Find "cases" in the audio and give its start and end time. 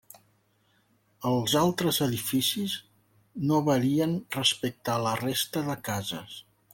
5.91-6.39